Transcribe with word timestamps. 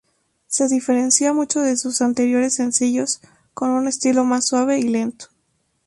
Se 0.47 0.67
diferencia 0.67 1.31
mucho 1.31 1.59
de 1.59 1.77
sus 1.77 2.01
anteriores 2.01 2.55
sencillos, 2.55 3.21
con 3.53 3.69
un 3.69 3.87
estilo 3.87 4.23
más 4.25 4.47
suave 4.47 4.79
y 4.79 4.83
lento. 4.89 5.27